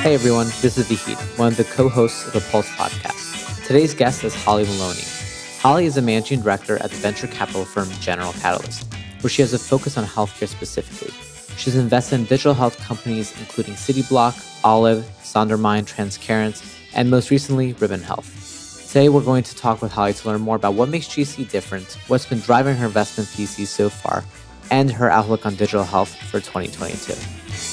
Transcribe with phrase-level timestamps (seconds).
[0.00, 3.66] Hey everyone, this is Vahid, one of the co-hosts of the Pulse podcast.
[3.66, 5.04] Today's guest is Holly Maloney.
[5.58, 9.52] Holly is a managing director at the venture capital firm General Catalyst, where she has
[9.52, 11.12] a focus on healthcare specifically.
[11.58, 16.64] She's invested in digital health companies including Cityblock, Olive, Sondermind, Transcarent,
[16.94, 18.86] and most recently, Ribbon Health.
[18.88, 21.98] Today, we're going to talk with Holly to learn more about what makes GC different,
[22.08, 24.24] what's been driving her investment thesis so far,
[24.70, 27.69] and her outlook on digital health for 2022.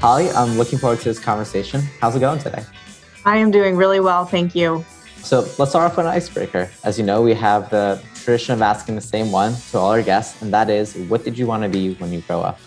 [0.00, 1.80] Holly, I'm looking forward to this conversation.
[2.00, 2.64] How's it going today?
[3.24, 4.84] I am doing really well, thank you.
[5.16, 6.70] So let's start off with an icebreaker.
[6.84, 10.00] As you know, we have the tradition of asking the same one to all our
[10.00, 12.60] guests, and that is what did you want to be when you grow up?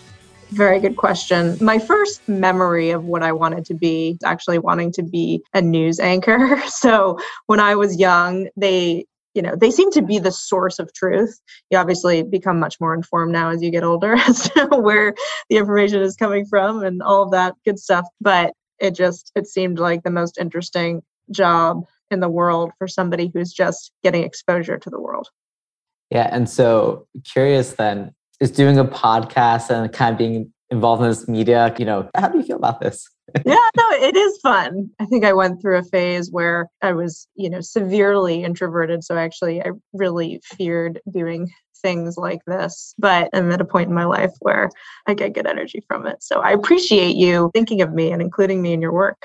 [0.50, 1.56] Very good question.
[1.62, 5.98] My first memory of what I wanted to be actually wanting to be a news
[5.98, 6.62] anchor.
[6.68, 10.92] So when I was young, they you know they seem to be the source of
[10.92, 11.40] truth.
[11.70, 15.14] You obviously become much more informed now as you get older as to where
[15.48, 19.46] the information is coming from and all of that good stuff but it just it
[19.46, 24.78] seemed like the most interesting job in the world for somebody who's just getting exposure
[24.78, 25.28] to the world.
[26.10, 31.08] Yeah and so curious then is doing a podcast and kind of being involved in
[31.08, 33.08] this media you know how do you feel about this?
[33.46, 34.90] Yeah no it is fun.
[34.98, 39.16] I think i went through a phase where i was you know severely introverted so
[39.16, 41.48] actually i really feared doing
[41.82, 44.70] things like this but i'm at a point in my life where
[45.06, 46.22] i get good energy from it.
[46.22, 49.20] So i appreciate you thinking of me and including me in your work.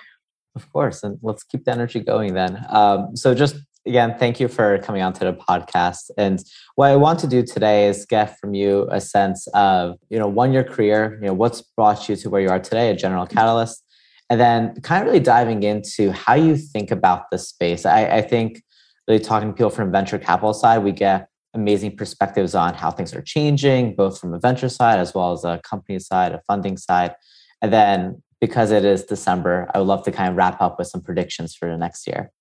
[0.56, 2.66] Of course and let's keep the energy going then.
[2.70, 3.56] Um, so just
[3.88, 6.12] again, thank you for coming on to the podcast.
[6.18, 6.44] And
[6.76, 10.28] what I want to do today is get from you a sense of, you know,
[10.28, 13.26] one, your career, you know, what's brought you to where you are today a General
[13.26, 13.84] Catalyst,
[14.30, 17.86] and then kind of really diving into how you think about the space.
[17.86, 18.62] I, I think
[19.08, 23.16] really talking to people from venture capital side, we get amazing perspectives on how things
[23.16, 26.78] are changing, both from a venture side as well as a company side, a funding
[26.78, 27.16] side.
[27.62, 30.88] And then because it is December, I would love to kind of wrap up with
[30.88, 32.32] some predictions for the next year.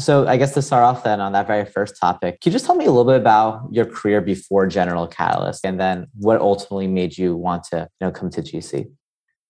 [0.00, 2.66] So, I guess to start off then on that very first topic, can you just
[2.66, 6.88] tell me a little bit about your career before General Catalyst and then what ultimately
[6.88, 8.90] made you want to you know, come to GC?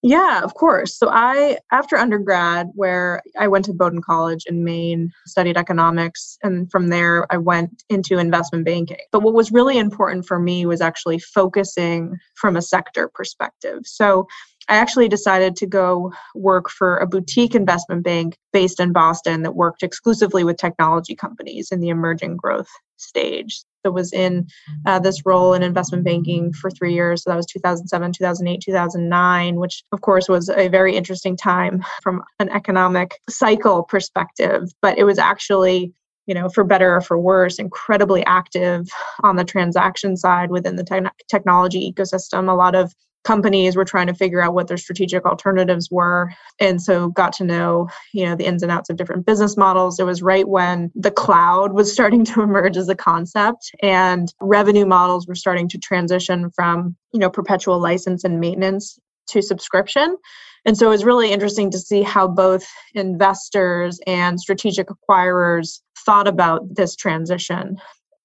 [0.07, 0.99] Yeah, of course.
[0.99, 6.71] So I, after undergrad, where I went to Bowdoin College in Maine, studied economics, and
[6.71, 8.99] from there I went into investment banking.
[9.13, 13.79] But what was really important for me was actually focusing from a sector perspective.
[13.87, 14.27] So
[14.69, 19.55] I actually decided to go work for a boutique investment bank based in Boston that
[19.55, 23.63] worked exclusively with technology companies in the emerging growth stage.
[23.85, 24.47] So was in
[24.87, 27.23] uh, this role in investment banking for three years.
[27.23, 32.23] So that was 2007, 2008, 2009, which of course was a very interesting time from
[32.39, 34.71] an economic cycle perspective.
[34.81, 35.93] But it was actually
[36.27, 38.89] you know, for better or for worse, incredibly active
[39.23, 42.49] on the transaction side within the te- technology ecosystem.
[42.49, 46.31] A lot of companies were trying to figure out what their strategic alternatives were
[46.61, 49.99] and so got to know you know the ins and outs of different business models
[49.99, 54.87] it was right when the cloud was starting to emerge as a concept and revenue
[54.87, 60.17] models were starting to transition from you know perpetual license and maintenance to subscription
[60.67, 66.29] and so it was really interesting to see how both investors and strategic acquirers thought
[66.29, 67.79] about this transition.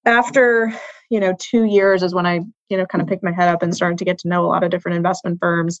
[0.04, 0.72] After
[1.10, 3.62] you know two years is when i you know kind of picked my head up
[3.62, 5.80] and started to get to know a lot of different investment firms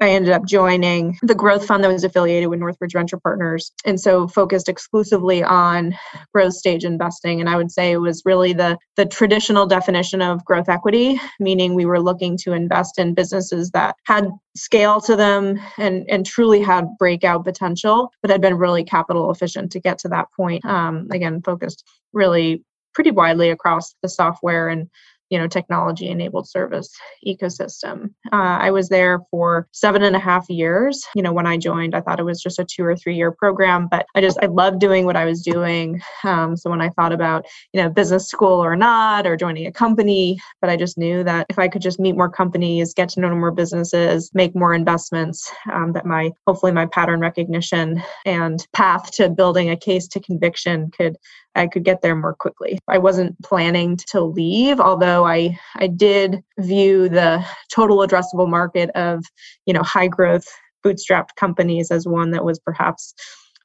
[0.00, 4.00] i ended up joining the growth fund that was affiliated with northbridge venture partners and
[4.00, 5.96] so focused exclusively on
[6.32, 7.40] growth stage investing.
[7.40, 11.74] And i would say it was really the the traditional definition of growth equity meaning
[11.74, 16.60] we were looking to invest in businesses that had scale to them and and truly
[16.62, 20.64] had breakout potential but had been really capital efficient to get to that point.
[20.64, 22.64] Um, again focused really
[22.94, 24.88] pretty widely across the software and
[25.30, 26.90] you know technology enabled service
[27.26, 28.10] ecosystem.
[28.32, 31.04] Uh, i was there for seven and a half years.
[31.14, 33.32] You know when i joined i thought it was just a two or three year
[33.32, 36.00] program but i just i loved doing what i was doing.
[36.24, 39.72] Um, so when i thought about you know business school or not or joining a
[39.72, 43.20] company but i just knew that if i could just meet more companies get to
[43.20, 49.10] know more businesses make more investments um, that my hopefully my pattern recognition and path
[49.10, 51.16] to building a case to conviction could
[51.56, 52.78] I could get there more quickly.
[52.88, 59.24] I wasn't planning to leave, although I I did view the total addressable market of,
[59.64, 60.46] you know, high growth
[60.84, 63.14] bootstrapped companies as one that was perhaps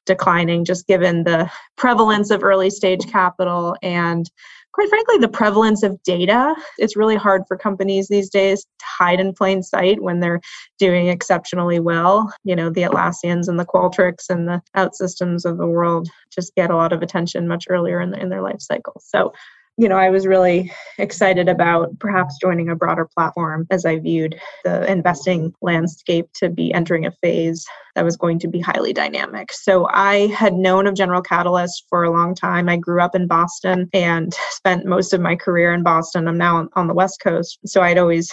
[0.06, 4.30] declining just given the prevalence of early stage capital and
[4.72, 6.54] quite frankly, the prevalence of data.
[6.78, 10.40] It's really hard for companies these days to hide in plain sight when they're
[10.78, 12.32] doing exceptionally well.
[12.44, 16.70] You know, the Atlassians and the Qualtrics and the OutSystems of the world just get
[16.70, 19.00] a lot of attention much earlier in, the, in their life cycle.
[19.04, 19.32] So
[19.78, 24.38] you know, I was really excited about perhaps joining a broader platform as I viewed
[24.64, 27.64] the investing landscape to be entering a phase
[27.94, 29.52] that was going to be highly dynamic.
[29.52, 32.68] So I had known of General Catalyst for a long time.
[32.68, 36.28] I grew up in Boston and spent most of my career in Boston.
[36.28, 37.58] I'm now on the West Coast.
[37.64, 38.30] So I'd always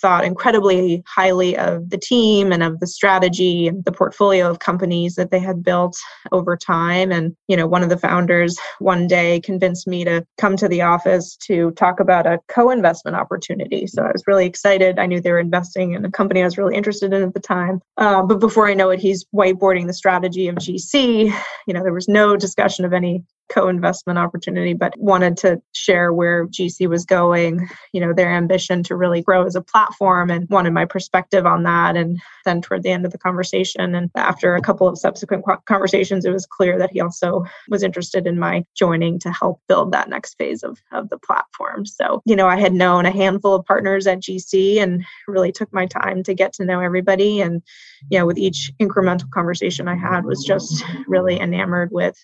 [0.00, 5.14] thought incredibly highly of the team and of the strategy and the portfolio of companies
[5.14, 5.96] that they had built
[6.32, 7.12] over time.
[7.12, 10.82] And, you know, one of the founders one day convinced me to come to the
[10.82, 13.86] office to talk about a co investment opportunity.
[13.86, 14.98] So I was really excited.
[14.98, 17.40] I knew they were investing in a company I was really interested in at the
[17.40, 17.80] time.
[17.96, 21.32] Uh, but before I know it, he's whiteboarding the strategy of GC.
[21.66, 26.46] You know, there was no discussion of any co-investment opportunity but wanted to share where
[26.46, 30.72] gc was going you know their ambition to really grow as a platform and wanted
[30.72, 31.96] my perspective on that.
[31.96, 36.24] And then toward the end of the conversation and after a couple of subsequent conversations
[36.24, 40.08] it was clear that he also was interested in my joining to help build that
[40.08, 41.86] next phase of, of the platform.
[41.86, 45.72] So you know i had known a handful of partners at gc and really took
[45.72, 47.40] my time to get to know everybody.
[47.40, 47.62] And
[48.10, 52.16] you know with each incremental conversation i had was just really enamored with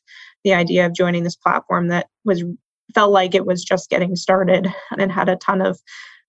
[0.47, 2.45] the idea of joining this platform that was
[2.95, 5.81] felt like it was just getting started and had a ton of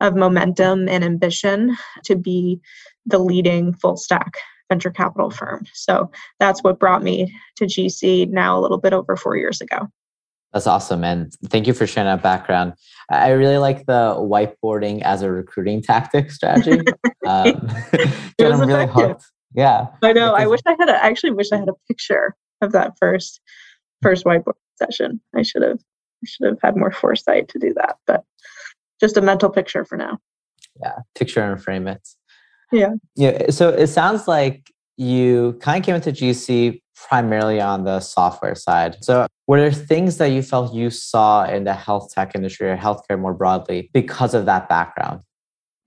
[0.02, 2.60] of momentum and ambition to be
[3.06, 4.34] the leading full stack
[4.70, 5.66] venture capital firm.
[5.74, 9.88] So that's what brought me to GC now a little bit over 4 years ago.
[10.52, 11.04] That's awesome.
[11.04, 12.74] And thank you for sharing that background.
[13.10, 16.82] I really like the whiteboarding as a recruiting tactic strategy.
[17.28, 17.70] um,
[18.42, 19.26] I'm really hooked.
[19.54, 19.88] Yeah.
[20.04, 20.34] I know.
[20.34, 23.42] I wish I had a, I actually wish I had a picture of that first
[24.02, 25.20] first whiteboard session.
[25.36, 28.24] I should have I should have had more foresight to do that, but
[29.00, 30.18] just a mental picture for now.
[30.82, 32.08] Yeah, picture and frame it.
[32.72, 32.94] Yeah.
[33.16, 33.50] Yeah.
[33.50, 38.98] So it sounds like you kind of came into GC primarily on the software side.
[39.04, 42.78] So were there things that you felt you saw in the health tech industry or
[42.78, 45.22] healthcare more broadly because of that background?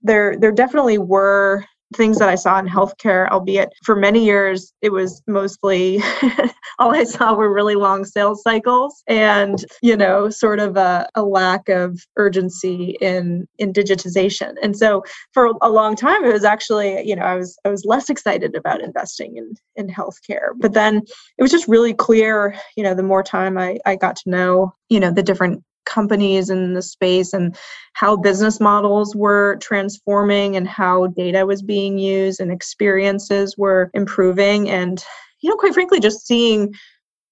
[0.01, 1.65] There, there definitely were
[1.95, 6.01] things that I saw in healthcare, albeit for many years it was mostly
[6.81, 11.21] all I saw were really long sales cycles and, you know, sort of a, a
[11.21, 14.55] lack of urgency in in digitization.
[14.63, 17.85] And so for a long time it was actually, you know, I was I was
[17.85, 20.53] less excited about investing in in healthcare.
[20.57, 21.03] But then
[21.37, 24.73] it was just really clear, you know, the more time I, I got to know,
[24.89, 27.55] you know, the different companies in the space and
[27.93, 34.69] how business models were transforming and how data was being used and experiences were improving
[34.69, 35.03] and
[35.41, 36.73] you know quite frankly just seeing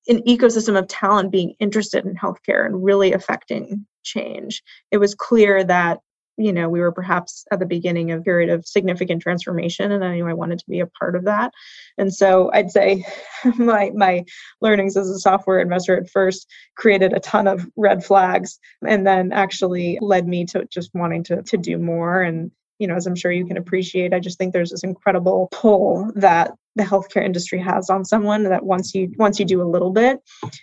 [0.08, 4.64] an ecosystem of talent being interested in healthcare and really affecting change.
[4.92, 6.00] It was clear that
[6.38, 10.06] you know we were perhaps at the beginning of a period of significant transformation and
[10.06, 11.52] i knew i wanted to be a part of that.
[11.98, 13.06] And so i'd say
[13.58, 14.24] my my
[14.62, 16.48] learnings as a software investor at first
[16.78, 18.58] created a ton of red flags
[18.88, 22.96] and then actually led me to just wanting to to do more and you know
[22.96, 26.84] as i'm sure you can appreciate i just think there's this incredible pull that the
[26.84, 30.20] healthcare industry has on someone that once you once you do a little bit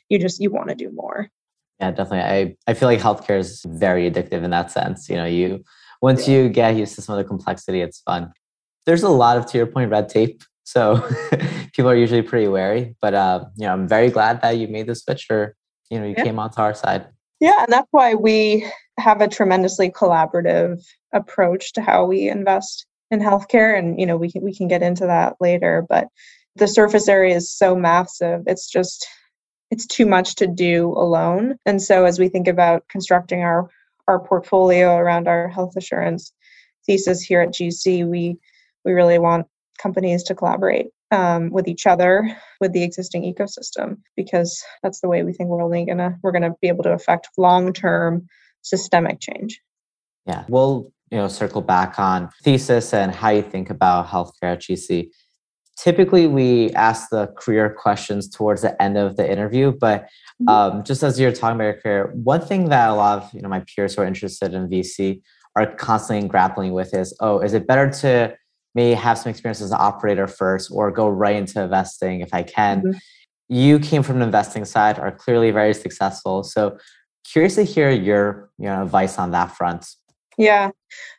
[0.08, 1.30] you just you want to do more
[1.80, 2.20] yeah, definitely.
[2.20, 5.08] I, I feel like healthcare is very addictive in that sense.
[5.08, 5.62] You know, you
[6.00, 8.32] once you get used to some of the complexity, it's fun.
[8.86, 10.42] There's a lot of to your point red tape.
[10.64, 11.06] So
[11.74, 12.96] people are usually pretty wary.
[13.02, 15.54] But uh, you know, I'm very glad that you made the switch or
[15.90, 16.24] you know, you yeah.
[16.24, 17.06] came onto our side.
[17.40, 18.66] Yeah, and that's why we
[18.98, 23.78] have a tremendously collaborative approach to how we invest in healthcare.
[23.78, 25.84] And you know, we can we can get into that later.
[25.88, 26.08] But
[26.56, 28.42] the surface area is so massive.
[28.46, 29.06] It's just
[29.70, 31.56] it's too much to do alone.
[31.66, 33.68] And so as we think about constructing our
[34.08, 36.32] our portfolio around our health assurance
[36.86, 38.38] thesis here at GC, we
[38.84, 39.46] we really want
[39.78, 45.22] companies to collaborate um, with each other with the existing ecosystem because that's the way
[45.22, 48.26] we think we're only gonna we're gonna be able to affect long term
[48.66, 49.60] systemic change.
[50.26, 54.60] Yeah, we'll you know circle back on thesis and how you think about healthcare at
[54.60, 55.10] GC
[55.76, 60.48] typically we ask the career questions towards the end of the interview but mm-hmm.
[60.48, 63.40] um, just as you're talking about your career one thing that a lot of you
[63.40, 65.20] know my peers who are interested in vc
[65.54, 68.34] are constantly grappling with is oh is it better to
[68.74, 72.42] maybe have some experience as an operator first or go right into investing if i
[72.42, 72.98] can mm-hmm.
[73.48, 76.76] you came from the investing side are clearly very successful so
[77.32, 79.86] curious to hear your you know advice on that front.
[80.38, 80.70] Yeah.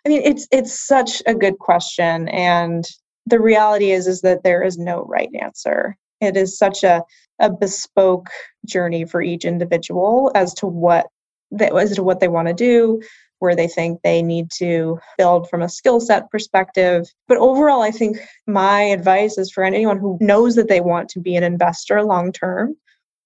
[0.06, 2.86] I mean it's it's such a good question and
[3.26, 5.98] the reality is is that there is no right answer.
[6.22, 7.04] It is such a,
[7.40, 8.30] a bespoke
[8.66, 11.08] journey for each individual as to what
[11.52, 13.02] they, as to what they want to do
[13.40, 17.06] where they think they need to build from a skill set perspective.
[17.28, 21.20] But overall i think my advice is for anyone who knows that they want to
[21.20, 22.76] be an investor long term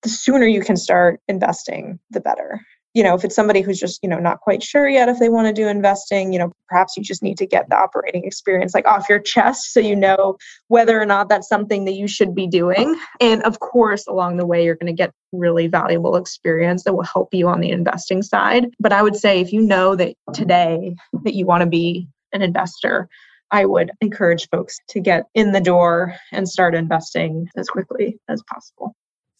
[0.04, 2.62] the sooner you can start investing the better
[2.94, 5.30] you know if it's somebody who's just you know not quite sure yet if they
[5.30, 8.74] want to do investing you know perhaps you just need to get the operating experience
[8.74, 12.36] like off your chest so you know whether or not that's something that you should
[12.36, 16.84] be doing and of course along the way you're going to get really valuable experience
[16.84, 19.96] that will help you on the investing side but i would say if you know
[19.96, 23.10] that today that you want to be an investor
[23.54, 28.42] I would encourage folks to get in the door and start investing as quickly as
[28.44, 28.96] possible.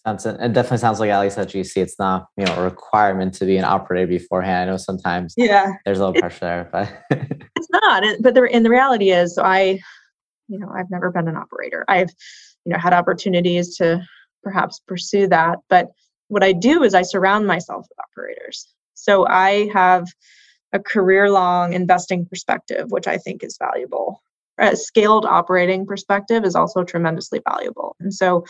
[0.06, 3.36] Sounds it definitely sounds like at least at GC, it's not you know a requirement
[3.36, 4.70] to be an operator beforehand.
[4.70, 6.92] I know sometimes yeah there's a little pressure there, but
[7.56, 8.04] it's not.
[8.20, 9.80] But the and the reality is, I
[10.48, 11.86] you know I've never been an operator.
[11.88, 12.10] I've
[12.66, 14.02] you know had opportunities to
[14.42, 15.92] perhaps pursue that, but
[16.30, 18.68] what I do is I surround myself with operators.
[18.96, 20.08] So I have
[20.74, 24.24] a career long investing perspective, which I think is valuable.
[24.58, 27.96] A scaled operating perspective is also tremendously valuable.
[28.00, 28.46] And so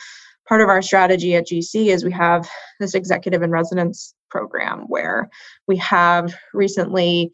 [0.52, 2.46] part of our strategy at GC is we have
[2.82, 5.30] this executive in residence program where
[5.66, 7.32] we have recently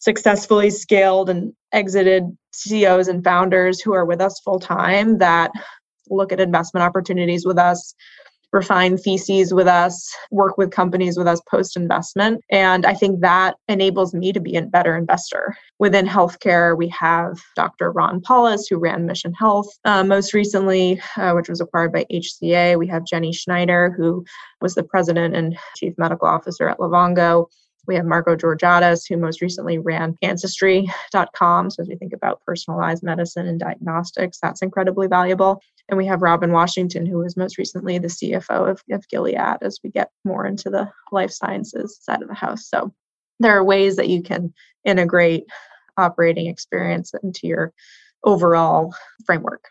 [0.00, 5.50] successfully scaled and exited CEOs and founders who are with us full time that
[6.10, 7.94] look at investment opportunities with us
[8.52, 12.42] refine theses with us, work with companies with us post investment.
[12.50, 15.56] And I think that enables me to be a better investor.
[15.78, 17.90] Within healthcare, we have Dr.
[17.90, 22.78] Ron Paulus, who ran Mission Health uh, most recently, uh, which was acquired by HCA.
[22.78, 24.24] We have Jenny Schneider, who
[24.60, 27.46] was the president and chief medical officer at Livongo.
[27.86, 31.70] We have Margo Georgiadis, who most recently ran Ancestry.com.
[31.70, 35.60] So, as we think about personalized medicine and diagnostics, that's incredibly valuable.
[35.88, 39.80] And we have Robin Washington, who was most recently the CFO of, of Gilead, as
[39.82, 42.68] we get more into the life sciences side of the house.
[42.68, 42.92] So,
[43.40, 45.44] there are ways that you can integrate
[45.96, 47.72] operating experience into your
[48.24, 48.94] overall
[49.26, 49.68] framework.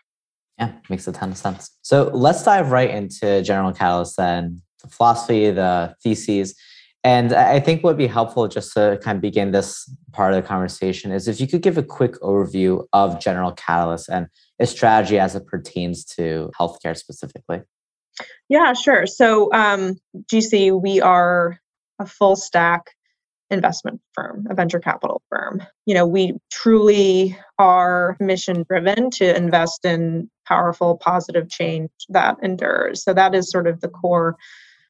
[0.58, 1.70] Yeah, makes a ton of sense.
[1.82, 6.54] So let's dive right into General Catalyst then, the philosophy, the theses.
[7.04, 10.40] And I think what would be helpful just to kind of begin this part of
[10.40, 14.28] the conversation is if you could give a quick overview of General Catalyst and
[14.60, 17.62] its strategy as it pertains to healthcare specifically.
[18.48, 19.06] Yeah, sure.
[19.06, 19.96] So, um,
[20.32, 21.58] GC, we are
[21.98, 22.90] a full stack
[23.50, 25.62] investment firm, a venture capital firm.
[25.86, 33.02] You know, we truly are mission driven to invest in powerful, positive change that endures.
[33.02, 34.36] So, that is sort of the core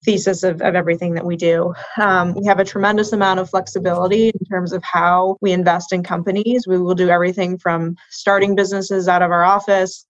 [0.05, 1.75] thesis of, of everything that we do.
[1.99, 6.03] Um, we have a tremendous amount of flexibility in terms of how we invest in
[6.03, 6.67] companies.
[6.67, 10.05] We will do everything from starting businesses out of our office,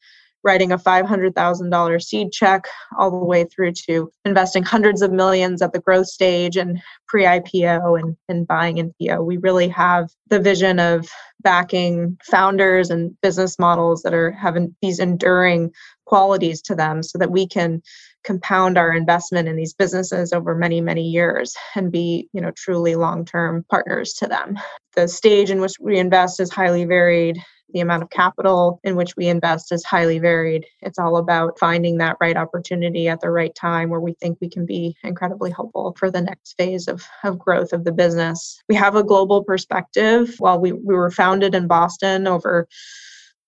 [0.45, 2.67] writing a $500,000 seed check,
[2.99, 7.25] all the way through to investing hundreds of millions at the growth stage and pre
[7.25, 9.25] IPO and, and buying IPO.
[9.25, 11.09] We really have the vision of
[11.43, 15.73] backing founders and business models that are having these enduring
[16.07, 17.83] qualities to them so that we can
[18.25, 22.95] compound our investment in these businesses over many many years and be you know truly
[22.95, 24.59] long-term partners to them.
[24.95, 27.39] The stage in which we invest is highly varied.
[27.73, 30.67] The amount of capital in which we invest is highly varied.
[30.83, 34.51] It's all about finding that right opportunity at the right time where we think we
[34.51, 38.61] can be incredibly helpful for the next phase of, of growth of the business.
[38.69, 40.35] We have a global perspective.
[40.39, 42.69] While we, we were founded in boston over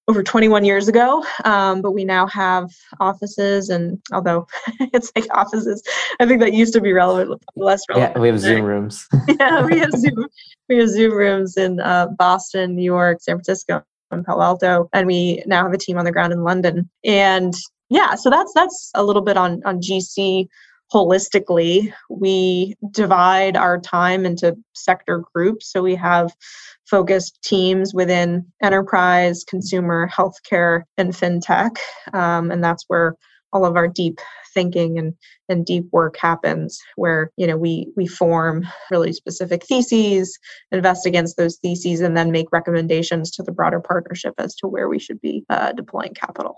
[0.06, 2.70] over 21 years ago um, but we now have
[3.00, 4.46] offices and although
[4.92, 5.82] it's like offices
[6.20, 8.14] i think that used to be relevant less relevant.
[8.14, 9.06] yeah we have zoom rooms.
[9.40, 10.26] Yeah we have zoom
[10.68, 15.06] we have zoom rooms in uh, boston new york san francisco and palo alto and
[15.06, 16.88] we now have a team on the ground in london.
[17.04, 17.54] And
[17.90, 20.46] yeah so that's that's a little bit on on gc
[20.92, 26.32] holistically we divide our time into sector groups so we have
[26.86, 31.76] focused teams within enterprise, consumer, healthcare, and fintech.
[32.12, 33.16] Um, and that's where
[33.52, 34.18] all of our deep
[34.52, 35.14] thinking and,
[35.48, 40.38] and deep work happens where you know we we form really specific theses
[40.70, 44.88] invest against those theses and then make recommendations to the broader partnership as to where
[44.88, 46.54] we should be uh, deploying capital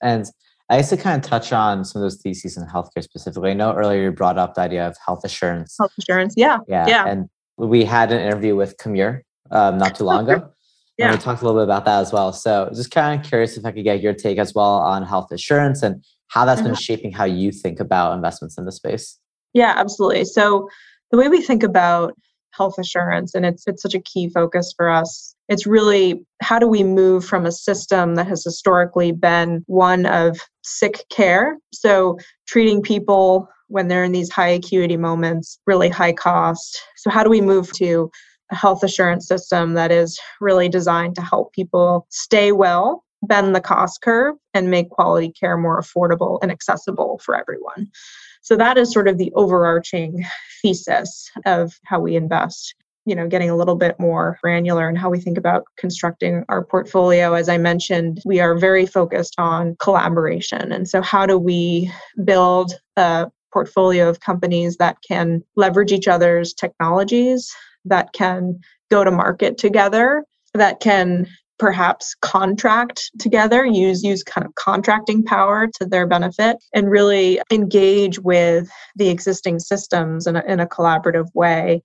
[0.00, 0.26] and
[0.72, 3.50] I used to kind of touch on some of those theses in healthcare specifically.
[3.50, 5.76] I know earlier you brought up the idea of health assurance.
[5.78, 6.60] Health assurance, yeah.
[6.66, 6.86] Yeah.
[6.88, 7.06] yeah.
[7.06, 10.48] And we had an interview with Kamir um, not too long ago.
[10.98, 11.06] Yeah.
[11.06, 12.34] And we talked a little bit about that as well.
[12.34, 15.32] So just kind of curious if I could get your take as well on health
[15.32, 16.68] assurance and how that's mm-hmm.
[16.68, 19.18] been shaping how you think about investments in the space.
[19.54, 20.26] Yeah, absolutely.
[20.26, 20.68] So
[21.10, 22.12] the way we think about
[22.50, 26.66] health assurance, and it's it's such a key focus for us, it's really how do
[26.66, 32.80] we move from a system that has historically been one of sick care, so treating
[32.80, 36.80] people when they're in these high acuity moments, really high cost.
[36.96, 38.10] So how do we move to
[38.50, 43.60] a health assurance system that is really designed to help people stay well, bend the
[43.60, 47.90] cost curve, and make quality care more affordable and accessible for everyone.
[48.42, 50.24] So that is sort of the overarching
[50.60, 55.10] thesis of how we invest you know getting a little bit more granular in how
[55.10, 57.34] we think about constructing our portfolio.
[57.34, 60.72] As i mentioned we are very focused on collaboration.
[60.72, 61.90] And so how do we
[62.24, 67.54] build a portfolio of companies that can leverage each other's technologies
[67.84, 68.58] that can
[68.90, 71.26] go to market together that can
[71.58, 78.18] perhaps contract together use use kind of contracting power to their benefit and really engage
[78.18, 81.82] with the existing systems in a, in a collaborative way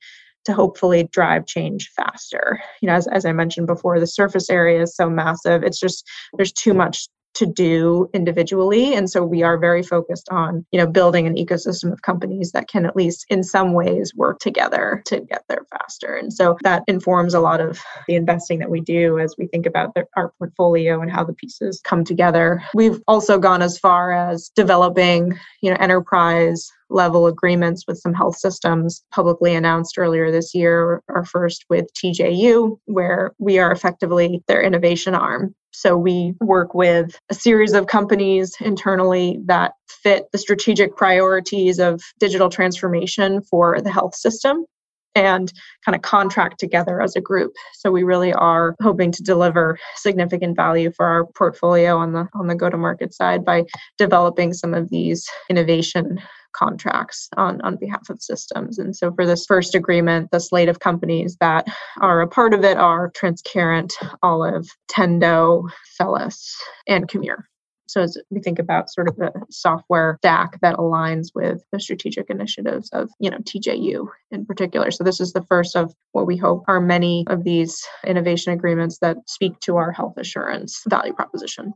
[0.47, 2.59] to hopefully drive change faster.
[2.81, 5.61] You know, as, as I mentioned before, the surface area is so massive.
[5.61, 10.65] It's just, there's too much to do individually and so we are very focused on
[10.71, 14.39] you know building an ecosystem of companies that can at least in some ways work
[14.39, 18.71] together to get there faster and so that informs a lot of the investing that
[18.71, 22.63] we do as we think about the, our portfolio and how the pieces come together
[22.73, 28.37] we've also gone as far as developing you know enterprise level agreements with some health
[28.37, 34.61] systems publicly announced earlier this year our first with TJU where we are effectively their
[34.61, 40.95] innovation arm so we work with a series of companies internally that fit the strategic
[40.95, 44.65] priorities of digital transformation for the health system
[45.13, 45.51] and
[45.85, 47.53] kind of contract together as a group.
[47.73, 52.47] So we really are hoping to deliver significant value for our portfolio on the on
[52.47, 53.65] the go to market side by
[53.97, 56.19] developing some of these innovation
[56.57, 58.79] contracts on, on behalf of systems.
[58.79, 61.67] And so for this first agreement, the slate of companies that
[62.01, 66.55] are a part of it are Transcarent, Olive, Tendo, Fellis,
[66.87, 67.43] and Commure.
[67.87, 72.29] So as we think about sort of the software stack that aligns with the strategic
[72.29, 74.91] initiatives of, you know, TJU in particular.
[74.91, 78.99] So this is the first of what we hope are many of these innovation agreements
[78.99, 81.73] that speak to our health assurance value proposition.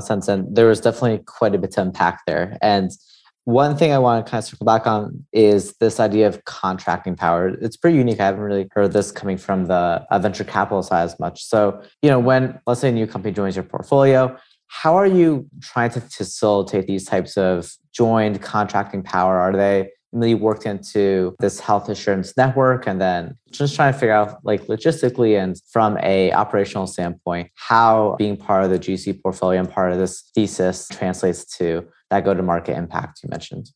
[0.00, 0.26] sense.
[0.26, 2.58] And there was definitely quite a bit to unpack there.
[2.60, 2.90] And
[3.44, 7.16] one thing I want to kind of circle back on is this idea of contracting
[7.16, 7.48] power.
[7.48, 8.20] It's pretty unique.
[8.20, 11.42] I haven't really heard this coming from the uh, venture capital side as much.
[11.44, 14.36] So, you know, when let's say a new company joins your portfolio,
[14.68, 19.38] how are you trying to facilitate these types of joined contracting power?
[19.38, 24.12] Are they really worked into this health assurance network and then just trying to figure
[24.12, 29.58] out like logistically and from a operational standpoint how being part of the gc portfolio
[29.58, 33.70] and part of this thesis translates to that go to market impact you mentioned?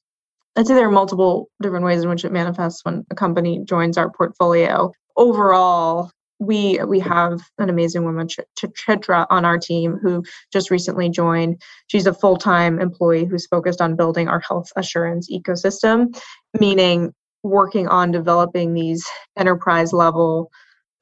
[0.56, 3.98] I'd say there are multiple different ways in which it manifests when a company joins
[3.98, 4.92] our portfolio.
[5.16, 10.22] Overall, we we have an amazing woman Chitra on our team who
[10.52, 11.60] just recently joined.
[11.86, 16.18] She's a full-time employee who's focused on building our health assurance ecosystem,
[16.58, 20.50] meaning working on developing these enterprise level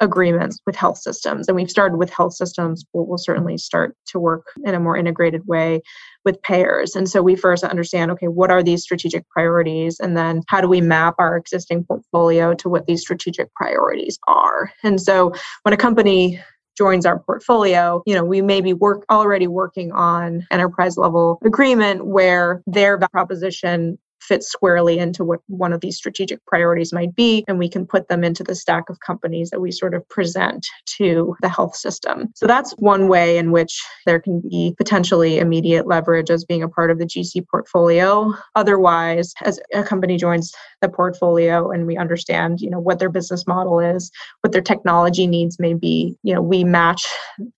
[0.01, 1.49] agreements with health systems.
[1.49, 4.97] And we've started with health systems, but we'll certainly start to work in a more
[4.97, 5.81] integrated way
[6.25, 6.97] with payers.
[6.97, 10.01] And so we first understand okay, what are these strategic priorities?
[10.01, 14.73] And then how do we map our existing portfolio to what these strategic priorities are?
[14.83, 15.33] And so
[15.63, 16.41] when a company
[16.77, 22.05] joins our portfolio you know we may be work already working on enterprise level agreement
[22.05, 27.45] where their proposition fits squarely into what one of these strategic priorities might be.
[27.47, 30.67] And we can put them into the stack of companies that we sort of present
[30.97, 32.31] to the health system.
[32.35, 36.69] So that's one way in which there can be potentially immediate leverage as being a
[36.69, 38.33] part of the GC portfolio.
[38.55, 43.47] Otherwise, as a company joins the portfolio and we understand, you know, what their business
[43.47, 44.11] model is,
[44.41, 47.07] what their technology needs may be, you know, we match,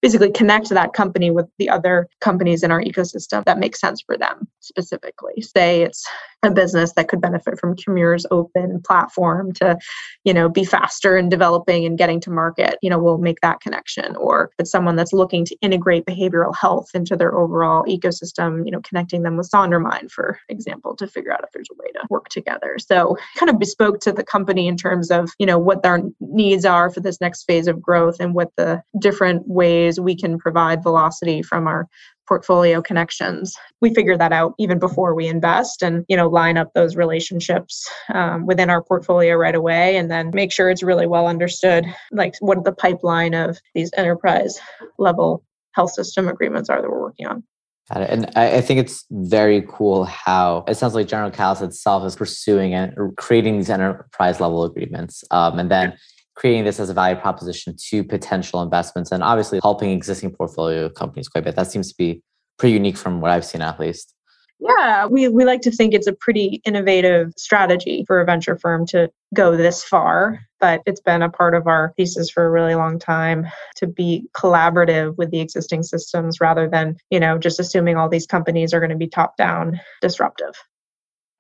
[0.03, 4.17] basically connect that company with the other companies in our ecosystem that make sense for
[4.17, 5.41] them specifically.
[5.41, 6.05] Say it's
[6.47, 9.77] a business that could benefit from Commure's open platform to,
[10.25, 13.61] you know, be faster in developing and getting to market, you know, we'll make that
[13.61, 14.17] connection.
[14.17, 18.71] Or if it's someone that's looking to integrate behavioral health into their overall ecosystem, you
[18.71, 22.07] know, connecting them with Sondermind, for example, to figure out if there's a way to
[22.09, 22.77] work together.
[22.79, 26.65] So kind of bespoke to the company in terms of, you know, what their needs
[26.65, 30.83] are for this next phase of growth and what the different ways we can provide
[30.83, 31.89] velocity from our
[32.27, 36.73] portfolio connections we figure that out even before we invest and you know line up
[36.75, 41.27] those relationships um, within our portfolio right away and then make sure it's really well
[41.27, 44.59] understood like what the pipeline of these enterprise
[44.99, 47.43] level health system agreements are that we're working on
[47.93, 48.11] Got it.
[48.11, 52.17] And I, I, think it's very cool how it sounds like General Catalyst itself is
[52.17, 55.23] pursuing and creating these enterprise level agreements.
[55.31, 55.97] Um, and then
[56.37, 61.29] creating this as a value proposition to potential investments and obviously helping existing portfolio companies
[61.29, 61.57] quite a bit.
[61.57, 62.23] That seems to be
[62.59, 64.15] pretty unique from what I've seen at least.
[64.59, 68.87] Yeah, we, we like to think it's a pretty innovative strategy for a venture firm
[68.87, 72.75] to go this far, but it's been a part of our thesis for a really
[72.75, 73.47] long time
[73.77, 78.27] to be collaborative with the existing systems rather than, you know, just assuming all these
[78.27, 80.55] companies are going to be top down disruptive.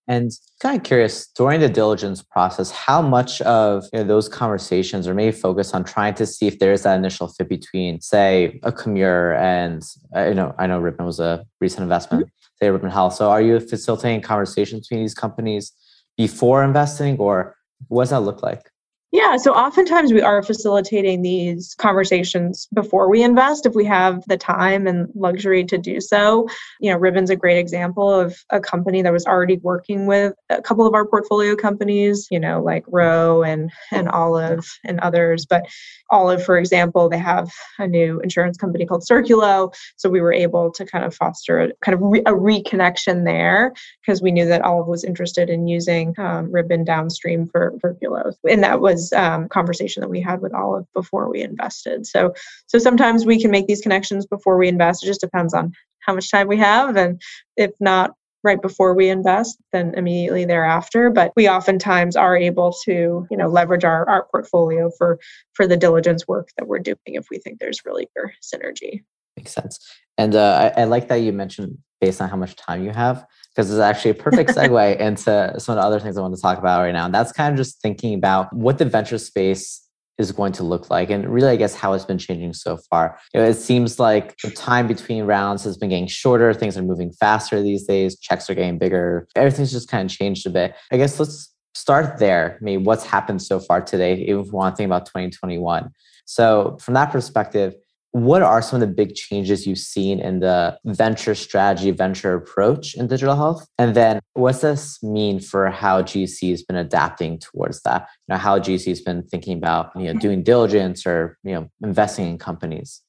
[0.09, 5.09] And kind of curious during the diligence process, how much of you know, those conversations
[5.09, 8.61] are maybe focused on trying to see if there is that initial fit between, say,
[8.63, 9.83] a Commure and
[10.15, 12.65] uh, you know, I know Ribbon was a recent investment, mm-hmm.
[12.65, 13.15] say Ribbon Health.
[13.15, 15.73] So are you facilitating conversations between these companies
[16.17, 17.57] before investing, or
[17.89, 18.71] what does that look like?
[19.13, 24.37] Yeah, so oftentimes we are facilitating these conversations before we invest if we have the
[24.37, 26.49] time and luxury to do so.
[26.81, 30.61] You know, Ribbon's a great example of a company that was already working with a
[30.61, 35.65] couple of our portfolio companies, you know, like Ro and and Olive and others, but
[36.11, 40.73] Olive for example, they have a new insurance company called Circulo, so we were able
[40.73, 43.73] to kind of foster a kind of re- a reconnection there
[44.05, 48.35] because we knew that Olive was interested in using um, Ribbon downstream for Circulo.
[48.49, 52.07] And that was um, conversation that we had with Olive before we invested.
[52.07, 52.33] So
[52.67, 55.03] so sometimes we can make these connections before we invest.
[55.03, 57.21] It just depends on how much time we have, and
[57.57, 61.11] if not right before we invest, then immediately thereafter.
[61.11, 65.19] But we oftentimes are able to you know leverage our our portfolio for
[65.53, 69.03] for the diligence work that we're doing if we think there's really clear synergy.
[69.37, 69.79] Makes sense.
[70.17, 73.27] And uh, I, I like that you mentioned based on how much time you have
[73.57, 76.41] because it's actually a perfect segue into some of the other things I want to
[76.41, 77.07] talk about right now.
[77.07, 79.83] And that's kind of just thinking about what the venture space
[80.19, 83.19] is going to look like and really i guess how it's been changing so far
[83.35, 86.83] you know, it seems like the time between rounds has been getting shorter things are
[86.83, 90.75] moving faster these days checks are getting bigger everything's just kind of changed a bit
[90.91, 94.53] i guess let's start there I mean, what's happened so far today even if we
[94.53, 95.91] want to think about 2021
[96.25, 97.75] so from that perspective
[98.17, 102.95] what are some of the big changes you've seen in the venture strategy, venture approach
[102.95, 103.69] in digital health?
[103.77, 108.09] And then what's this mean for how GC has been adapting towards that?
[108.27, 111.71] You know, how GC has been thinking about, you know, doing diligence or, you know,
[111.83, 113.03] investing in companies?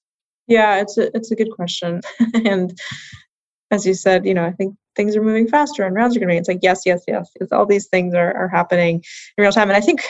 [0.47, 2.01] Yeah, it's a it's a good question.
[2.33, 2.77] and
[3.71, 6.27] as you said, you know, I think things are moving faster and rounds are going
[6.27, 6.37] to be.
[6.37, 7.31] It's like yes, yes, yes.
[7.35, 8.95] It's all these things are, are happening
[9.37, 9.69] in real time.
[9.69, 10.03] And I think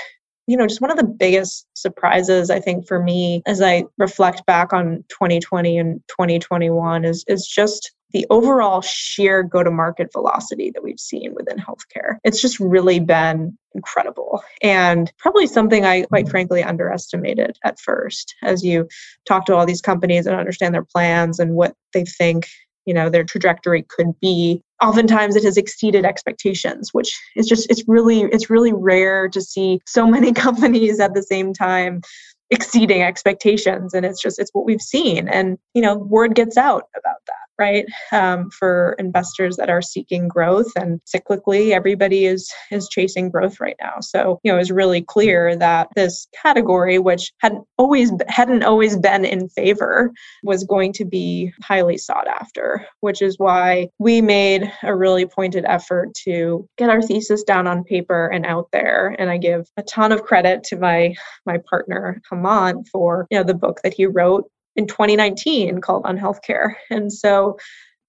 [0.48, 4.46] you know, just one of the biggest surprises I think for me as I reflect
[4.46, 10.72] back on 2020 and 2021 is is just the overall sheer go to market velocity
[10.72, 12.18] that we've seen within healthcare.
[12.24, 18.64] It's just really been incredible and probably something I quite frankly underestimated at first as
[18.64, 18.88] you
[19.28, 22.48] talk to all these companies and understand their plans and what they think
[22.88, 24.62] you know their trajectory could be.
[24.82, 29.80] Oftentimes it has exceeded expectations which is just it's really it's really rare to see
[29.86, 32.02] so many companies at the same time
[32.50, 33.94] exceeding expectations.
[33.94, 35.28] And it's just it's what we've seen.
[35.28, 40.28] And you know word gets out about that right um, for investors that are seeking
[40.28, 43.96] growth and cyclically everybody is is chasing growth right now.
[44.02, 49.26] So you know it's really clear that this category which hadn't always hadn't always been
[49.26, 50.12] in favor
[50.44, 55.66] was going to be highly sought after which is why we made a really pointed
[55.66, 59.16] effort to get our thesis down on paper and out there.
[59.20, 61.16] And i give a ton of credit to my
[61.46, 66.76] my partner Hemant for you know the book that he wrote in 2019 called UnHealthcare.
[66.90, 67.58] And so,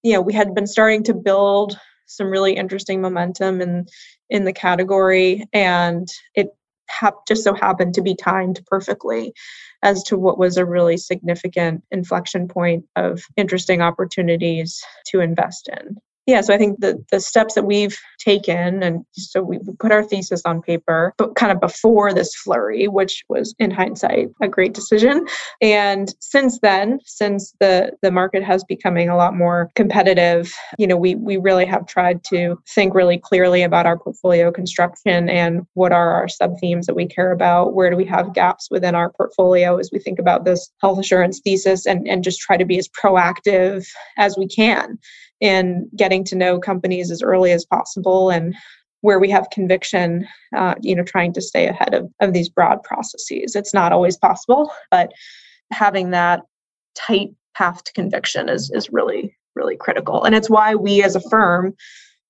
[0.03, 3.85] you know, we had been starting to build some really interesting momentum in
[4.29, 6.49] in the category, and it
[7.27, 9.33] just so happened to be timed perfectly
[9.83, 15.97] as to what was a really significant inflection point of interesting opportunities to invest in
[16.29, 20.03] yeah, so I think the the steps that we've taken, and so we put our
[20.03, 24.73] thesis on paper, but kind of before this flurry, which was in hindsight a great
[24.73, 25.25] decision.
[25.59, 30.97] And since then, since the the market has becoming a lot more competitive, you know,
[30.97, 35.91] we we really have tried to think really clearly about our portfolio construction and what
[35.91, 37.73] are our sub themes that we care about.
[37.73, 41.39] Where do we have gaps within our portfolio as we think about this health assurance
[41.43, 43.87] thesis, and and just try to be as proactive
[44.17, 44.99] as we can
[45.41, 48.55] in getting to know companies as early as possible and
[49.01, 52.83] where we have conviction, uh, you know, trying to stay ahead of, of these broad
[52.83, 53.55] processes.
[53.55, 55.11] It's not always possible, but
[55.71, 56.41] having that
[56.95, 60.23] tight path to conviction is, is really, really critical.
[60.23, 61.73] And it's why we as a firm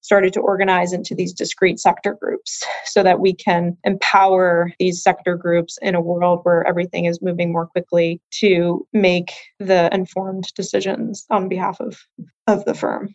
[0.02, 5.36] started to organize into these discrete sector groups so that we can empower these sector
[5.36, 11.26] groups in a world where everything is moving more quickly to make the informed decisions
[11.30, 12.00] on behalf of,
[12.48, 13.14] of the firm.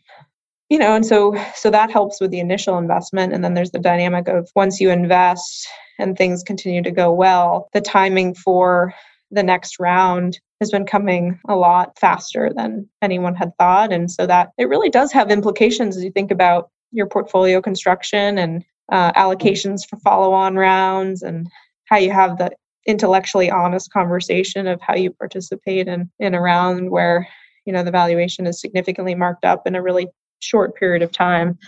[0.70, 3.78] You know and so so that helps with the initial investment and then there's the
[3.78, 5.68] dynamic of once you invest
[5.98, 8.94] and things continue to go well the timing for
[9.30, 13.92] the next round has been coming a lot faster than anyone had thought.
[13.92, 18.38] And so that it really does have implications as you think about your portfolio construction
[18.38, 21.48] and uh, allocations for follow-on rounds and
[21.86, 22.50] how you have the
[22.86, 27.26] intellectually honest conversation of how you participate in in a round where
[27.64, 30.06] you know the valuation is significantly marked up in a really
[30.40, 31.58] short period of time.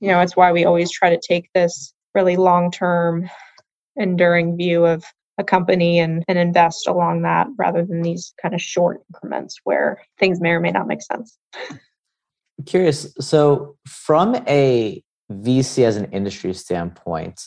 [0.00, 3.28] You know, it's why we always try to take this really long term,
[3.96, 5.04] enduring view of
[5.38, 10.02] a company and, and invest along that rather than these kind of short increments where
[10.18, 11.38] things may or may not make sense.
[12.66, 13.14] Curious.
[13.20, 17.40] So, from a VC as an industry standpoint,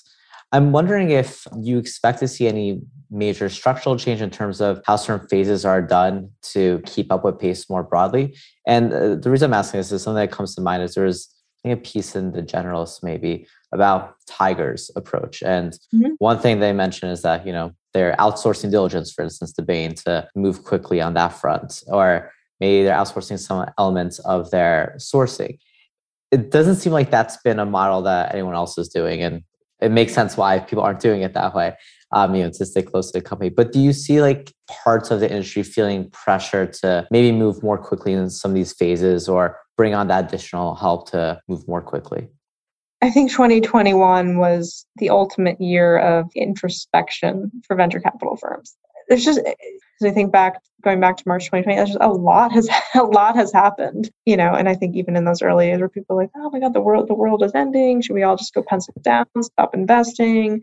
[0.52, 4.96] I'm wondering if you expect to see any major structural change in terms of how
[4.96, 8.36] certain phases are done to keep up with pace more broadly.
[8.68, 11.34] And uh, the reason I'm asking this is something that comes to mind is there's
[11.64, 15.44] I think a piece in the generalist maybe about Tiger's approach.
[15.44, 16.12] And mm-hmm.
[16.20, 19.94] one thing they mention is that, you know, they're outsourcing diligence, for instance, to Bain
[20.06, 25.58] to move quickly on that front, or maybe they're outsourcing some elements of their sourcing.
[26.32, 29.22] It doesn't seem like that's been a model that anyone else is doing.
[29.22, 29.44] And
[29.82, 31.74] it makes sense why people aren't doing it that way,
[32.12, 33.50] um, you know, to stay close to the company.
[33.50, 37.78] But do you see like parts of the industry feeling pressure to maybe move more
[37.78, 41.82] quickly in some of these phases or bring on that additional help to move more
[41.82, 42.28] quickly?
[43.02, 48.76] I think 2021 was the ultimate year of introspection for venture capital firms.
[49.08, 49.40] There's just,
[50.02, 53.04] as I think back, going back to March 2020, there's just a lot has a
[53.04, 54.54] lot has happened, you know.
[54.54, 56.74] And I think even in those early days, where people are like, "Oh my God,
[56.74, 58.02] the world the world is ending.
[58.02, 60.62] Should we all just go pencil down, stop investing?"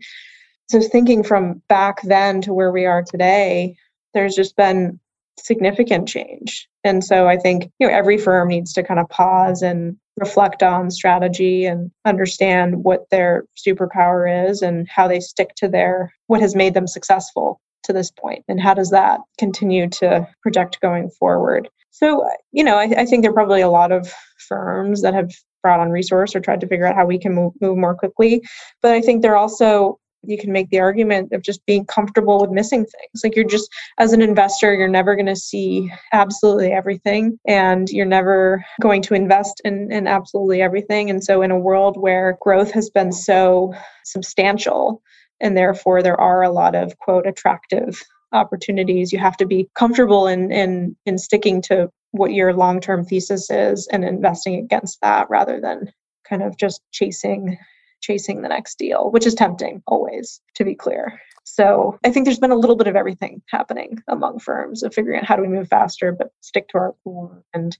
[0.69, 3.75] So thinking from back then to where we are today,
[4.13, 4.99] there's just been
[5.39, 6.67] significant change.
[6.83, 10.63] And so I think, you know, every firm needs to kind of pause and reflect
[10.63, 16.41] on strategy and understand what their superpower is and how they stick to their what
[16.41, 21.09] has made them successful to this point and how does that continue to project going
[21.09, 24.13] forward so you know I, I, think there are probably a lot of
[24.47, 25.31] firms that have
[25.63, 28.43] brought on resource or tried to figure out how we can move, move more quickly
[28.81, 32.51] but i think there also you can make the argument of just being comfortable with
[32.51, 33.23] missing things.
[33.23, 38.05] Like you're just, as an investor, you're never going to see absolutely everything and you're
[38.05, 41.09] never going to invest in, in absolutely everything.
[41.09, 43.73] And so, in a world where growth has been so
[44.03, 45.01] substantial,
[45.39, 48.01] and therefore there are a lot of quote attractive
[48.33, 53.05] opportunities, you have to be comfortable in, in, in sticking to what your long term
[53.05, 55.91] thesis is and investing against that rather than
[56.27, 57.57] kind of just chasing
[58.01, 61.19] chasing the next deal, which is tempting always, to be clear.
[61.43, 65.19] So I think there's been a little bit of everything happening among firms of figuring
[65.19, 67.77] out how do we move faster, but stick to our core and,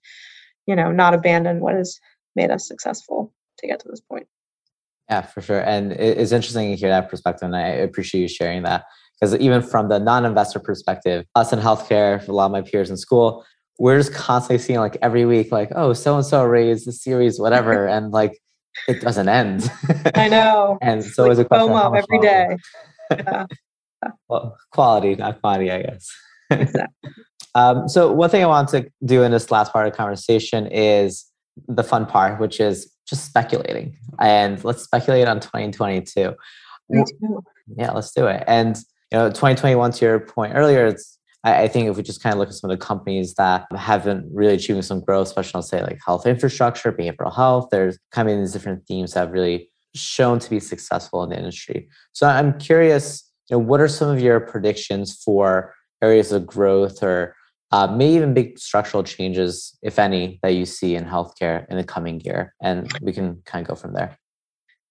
[0.65, 1.99] you know, not abandon what has
[2.35, 4.27] made us successful to get to this point.
[5.09, 5.61] Yeah, for sure.
[5.61, 7.45] And it's interesting to hear that perspective.
[7.45, 8.85] And I appreciate you sharing that.
[9.19, 12.89] Because even from the non investor perspective, us in healthcare, a lot of my peers
[12.89, 13.45] in school,
[13.79, 17.39] we're just constantly seeing like every week, like, oh, so and so raised the series,
[17.39, 17.87] whatever.
[17.87, 18.37] and like
[18.87, 19.71] it doesn't end.
[20.13, 20.77] I know.
[20.81, 22.57] and so like it's a question FOMO every day.
[23.11, 23.45] Yeah.
[24.29, 26.09] well, quality, not quantity, I guess.
[26.51, 27.11] Exactly.
[27.55, 30.67] um, so one thing I want to do in this last part of the conversation
[30.67, 31.25] is
[31.67, 33.97] the fun part, which is just speculating.
[34.19, 36.33] And let's speculate on 2022.
[37.75, 38.43] Yeah, let's do it.
[38.47, 38.77] And
[39.11, 42.33] you know, 2021 to your point earlier, it's I, I think if we just kind
[42.33, 45.61] of look at some of the companies that haven't really achieving some growth, especially I'll
[45.63, 49.69] say like health infrastructure, behavioral health, there's kind of these different themes that have really
[49.95, 51.87] shown to be successful in the industry.
[52.13, 57.01] So I'm curious, you know, what are some of your predictions for areas of growth
[57.01, 57.35] or
[57.71, 61.84] uh, maybe even big structural changes, if any, that you see in healthcare in the
[61.84, 62.53] coming year?
[62.62, 64.17] And we can kind of go from there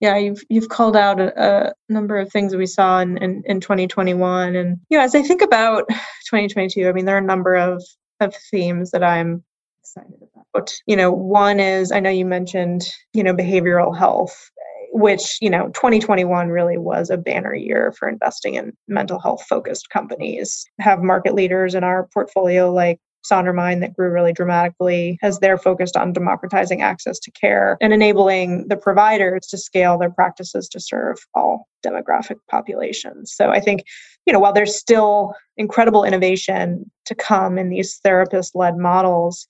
[0.00, 3.42] yeah, you've you've called out a, a, number of things that we saw in, in,
[3.46, 7.22] in 2021, and you know, as I think about 2022, I mean, there are a
[7.22, 7.82] number of
[8.20, 9.42] of themes that I'm
[9.80, 10.14] excited
[10.52, 10.72] about.
[10.86, 12.84] You know, one is I know you mentioned
[13.14, 14.50] you know behavioral health,
[14.96, 19.90] which you know 2021 really was a banner year for investing in mental health focused
[19.90, 20.64] companies.
[20.80, 22.98] Have market leaders in our portfolio like
[23.30, 28.68] Sondermind that grew really dramatically as they're focused on democratizing access to care and enabling
[28.68, 33.34] the providers to scale their practices to serve all demographic populations.
[33.34, 33.82] So I think,
[34.26, 39.46] you know, while there's still incredible innovation to come in these therapist led models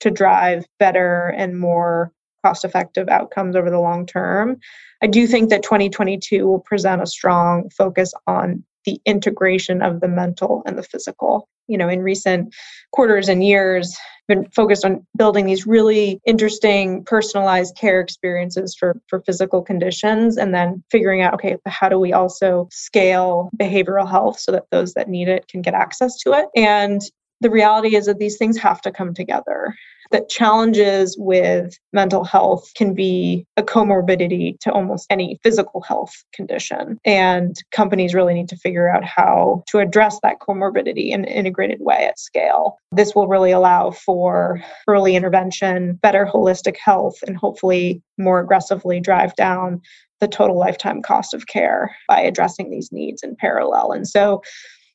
[0.00, 2.10] to drive better and more
[2.44, 4.58] cost effective outcomes over the long term,
[5.02, 10.08] I do think that 2022 will present a strong focus on the integration of the
[10.08, 11.48] mental and the physical.
[11.68, 12.54] You know, in recent
[12.92, 13.96] quarters and years,
[14.28, 20.54] been focused on building these really interesting personalized care experiences for, for physical conditions and
[20.54, 25.08] then figuring out, okay, how do we also scale behavioral health so that those that
[25.08, 26.46] need it can get access to it?
[26.56, 27.00] And
[27.40, 29.74] the reality is that these things have to come together.
[30.12, 36.98] That challenges with mental health can be a comorbidity to almost any physical health condition.
[37.04, 41.80] And companies really need to figure out how to address that comorbidity in an integrated
[41.80, 42.78] way at scale.
[42.92, 49.34] This will really allow for early intervention, better holistic health, and hopefully more aggressively drive
[49.34, 49.80] down
[50.20, 53.90] the total lifetime cost of care by addressing these needs in parallel.
[53.90, 54.42] And so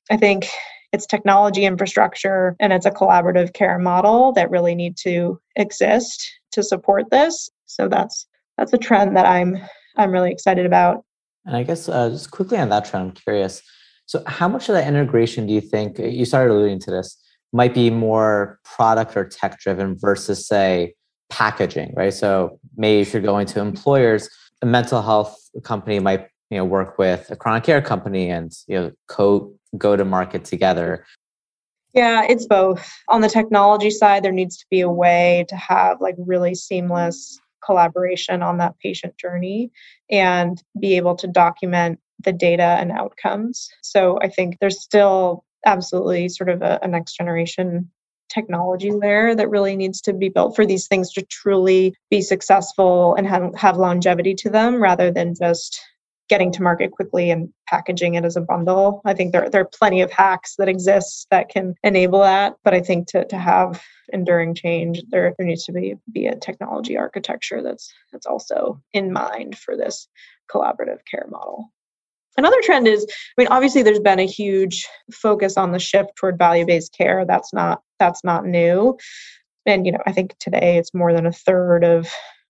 [0.10, 0.48] I think
[0.94, 6.64] it's technology infrastructure and it's a collaborative care model that really need to exist to
[6.64, 7.50] support this.
[7.66, 9.58] So that's that's a trend that I'm
[9.98, 11.04] I'm really excited about.
[11.46, 13.62] And I guess uh, just quickly on that trend, I'm curious.
[14.06, 17.22] So how much of that integration do you think you started alluding to this
[17.54, 20.94] might be more product or tech driven versus say
[21.30, 22.14] packaging, right?
[22.14, 24.30] So maybe if you're going to employers,
[24.62, 28.80] a mental health company might you know work with a chronic care company and you
[28.80, 31.06] know co go to market together.
[31.94, 32.90] Yeah it's both.
[33.10, 37.40] On the technology side there needs to be a way to have like really seamless
[37.66, 39.72] collaboration on that patient journey
[40.10, 43.70] and be able to document the data and outcomes.
[43.82, 47.92] So i think there's still absolutely sort of a, a next generation
[48.30, 53.16] technology layer that really needs to be built for these things to truly be successful
[53.16, 55.80] and have, have longevity to them rather than just
[56.30, 59.02] getting to market quickly and packaging it as a bundle.
[59.06, 62.56] I think there, there are plenty of hacks that exist that can enable that.
[62.64, 66.36] But I think to, to have enduring change, there, there needs to be, be a
[66.36, 70.08] technology architecture that's that's also in mind for this
[70.52, 71.72] collaborative care model.
[72.38, 76.38] Another trend is, I mean, obviously there's been a huge focus on the shift toward
[76.38, 77.26] value-based care.
[77.26, 78.98] That's not that's not new.
[79.66, 82.08] And you know, I think today it's more than a third of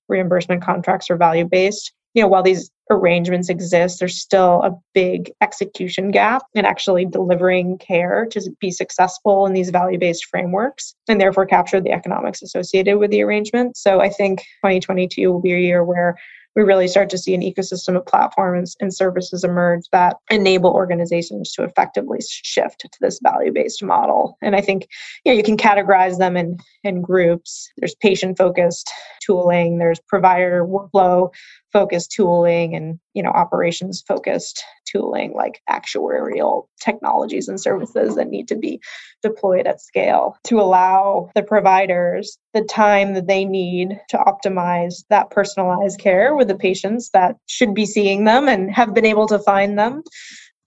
[0.10, 1.94] reimbursement contracts are value-based.
[2.18, 7.78] You know, while these arrangements exist, there's still a big execution gap in actually delivering
[7.78, 12.98] care to be successful in these value based frameworks and therefore capture the economics associated
[12.98, 13.78] with the arrangement.
[13.78, 16.18] So I think 2022 will be a year where
[16.58, 21.52] we really start to see an ecosystem of platforms and services emerge that enable organizations
[21.52, 24.40] to effectively shift to this value-based model.
[24.42, 24.88] And I think
[25.24, 27.70] you know you can categorize them in in groups.
[27.78, 28.92] There's patient-focused
[29.24, 31.32] tooling, there's provider workflow
[31.78, 38.48] focused tooling and you know operations focused tooling like actuarial technologies and services that need
[38.48, 38.82] to be
[39.22, 45.30] deployed at scale to allow the providers the time that they need to optimize that
[45.30, 49.38] personalized care with the patients that should be seeing them and have been able to
[49.38, 50.02] find them.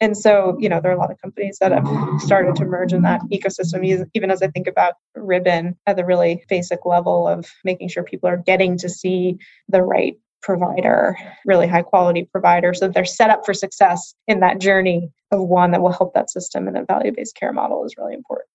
[0.00, 1.88] And so you know there are a lot of companies that have
[2.20, 6.42] started to merge in that ecosystem even as i think about ribbon at the really
[6.48, 9.36] basic level of making sure people are getting to see
[9.68, 14.60] the right provider, really high quality provider, so they're set up for success in that
[14.60, 17.94] journey of one that will help that system and a value based care model is
[17.96, 18.48] really important.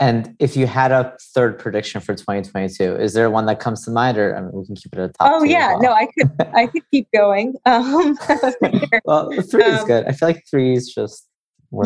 [0.00, 3.90] And if you had a third prediction for 2022, is there one that comes to
[3.90, 5.32] mind, or I mean, we can keep it at the top?
[5.32, 5.82] Oh yeah, well.
[5.82, 7.54] no, I could, I could keep going.
[7.66, 8.18] Um,
[9.04, 10.06] well, three um, is good.
[10.06, 11.28] I feel like three is just.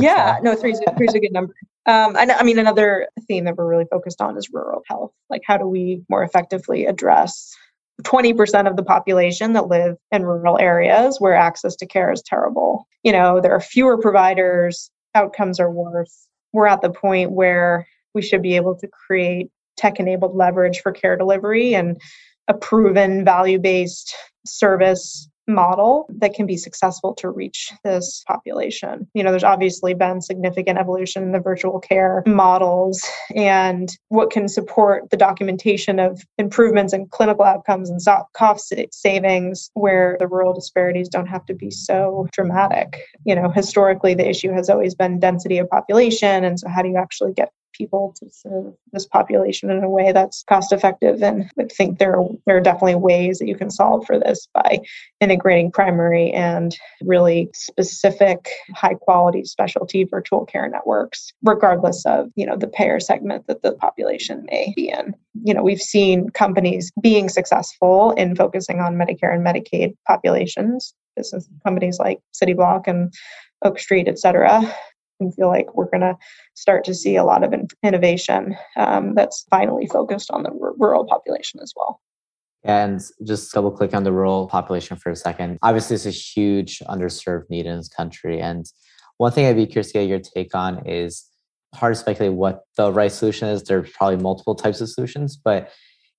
[0.00, 0.42] Yeah, out.
[0.42, 1.54] no, three is three is a good number.
[1.87, 5.12] Um, I, I mean, another theme that we're really focused on is rural health.
[5.30, 7.54] Like, how do we more effectively address
[8.02, 12.87] 20% of the population that live in rural areas where access to care is terrible.
[13.02, 16.28] You know, there are fewer providers, outcomes are worse.
[16.52, 20.92] We're at the point where we should be able to create tech enabled leverage for
[20.92, 22.00] care delivery and
[22.46, 24.14] a proven value based
[24.46, 29.08] service model that can be successful to reach this population.
[29.14, 33.02] You know, there's obviously been significant evolution in the virtual care models
[33.34, 38.00] and what can support the documentation of improvements in clinical outcomes and
[38.34, 43.02] cost savings where the rural disparities don't have to be so dramatic.
[43.24, 46.44] You know, historically, the issue has always been density of population.
[46.44, 50.12] And so, how do you actually get people to serve this population in a way
[50.12, 51.23] that's cost effective.
[51.23, 54.49] And I think there are, there are definitely ways that you can solve for this
[54.53, 54.81] by
[55.21, 62.57] integrating primary and really specific high quality specialty virtual care networks, regardless of, you know,
[62.57, 65.14] the payer segment that the population may be in.
[65.45, 70.93] You know, we've seen companies being successful in focusing on Medicare and Medicaid populations.
[71.17, 73.12] Business companies like CityBlock and
[73.64, 74.61] Oak Street, et cetera,
[75.20, 76.16] and feel like we're going to
[76.55, 80.74] start to see a lot of in- innovation um, that's finally focused on the r-
[80.78, 82.01] rural population as well.
[82.64, 85.59] And just double click on the rural population for a second.
[85.62, 88.40] Obviously, it's a huge underserved need in this country.
[88.40, 88.66] And
[89.16, 91.24] one thing I'd be curious to get your take on is
[91.74, 93.62] hard to speculate what the right solution is.
[93.62, 95.70] There's probably multiple types of solutions, but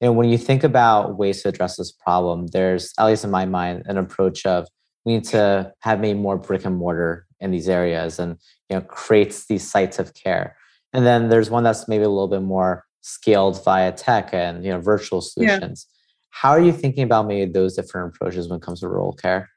[0.02, 3.32] you know, when you think about ways to address this problem, there's, at least in
[3.32, 4.68] my mind, an approach of
[5.06, 8.38] we need to have maybe more brick and mortar in these areas and
[8.70, 10.56] you know creates these sites of care
[10.94, 14.72] and then there's one that's maybe a little bit more scaled via tech and you
[14.72, 15.88] know virtual solutions.
[15.88, 15.96] Yeah.
[16.32, 19.50] How are you thinking about maybe those different approaches when it comes to rural care?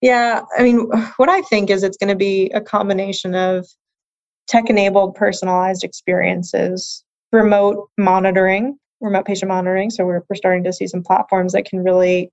[0.00, 3.66] Yeah, I mean, what I think is it's going to be a combination of
[4.46, 9.90] tech enabled personalized experiences, remote monitoring, remote patient monitoring.
[9.90, 12.30] So we're, we're starting to see some platforms that can really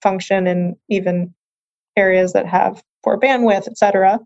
[0.00, 1.34] function in even
[1.98, 4.18] areas that have poor bandwidth, et cetera.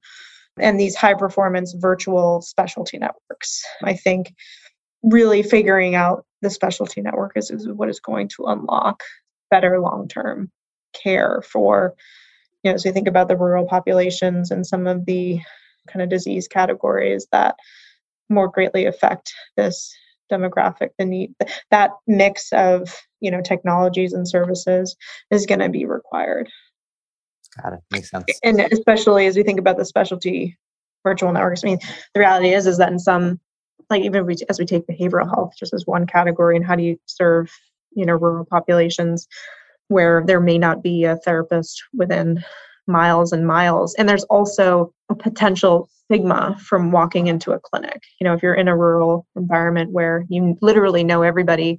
[0.60, 3.64] And these high performance virtual specialty networks.
[3.82, 4.34] I think
[5.02, 9.02] really figuring out the specialty network is, is what is going to unlock
[9.50, 10.50] better long term
[10.92, 11.94] care for,
[12.62, 15.40] you know, as we think about the rural populations and some of the
[15.88, 17.56] kind of disease categories that
[18.28, 19.94] more greatly affect this
[20.30, 21.34] demographic the need
[21.70, 24.96] that mix of you know technologies and services
[25.30, 26.48] is going to be required
[27.60, 27.80] got it.
[27.90, 28.24] Makes sense.
[28.42, 30.56] And especially as we think about the specialty
[31.04, 31.78] virtual networks i mean
[32.14, 33.40] the reality is is that in some
[33.90, 36.82] like even we, as we take behavioral health just as one category and how do
[36.82, 37.50] you serve
[37.94, 39.28] you know rural populations
[39.88, 42.42] where there may not be a therapist within
[42.86, 43.94] miles and miles?
[43.94, 48.02] And there's also a potential stigma from walking into a clinic.
[48.20, 51.78] You know if you're in a rural environment where you literally know everybody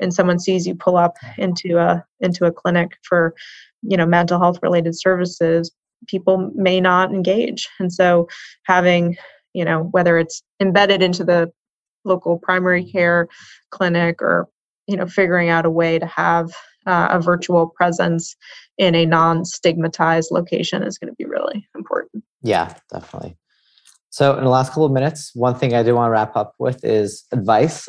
[0.00, 3.34] and someone sees you pull up into a into a clinic for
[3.82, 5.72] you know mental health related services
[6.06, 7.68] people may not engage.
[7.78, 8.28] And so
[8.64, 9.16] having
[9.54, 11.50] you know whether it's embedded into the
[12.04, 13.28] local primary care
[13.70, 14.48] clinic or
[14.86, 16.50] you know figuring out a way to have
[16.86, 18.36] uh, a virtual presence
[18.78, 22.24] in a non-stigmatized location is going to be really important.
[22.42, 23.36] Yeah definitely.
[24.10, 26.54] So in the last couple of minutes one thing i do want to wrap up
[26.58, 27.88] with is advice